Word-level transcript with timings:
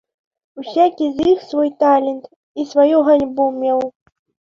Усякі 0.61 1.09
з 1.17 1.27
іх 1.31 1.43
свой 1.49 1.69
талент 1.83 2.25
і 2.63 2.65
сваю 2.71 2.97
ганьбу 3.11 3.45
меў. 3.61 3.79